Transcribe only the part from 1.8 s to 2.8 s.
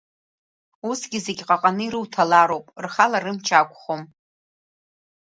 ируҭалароуп,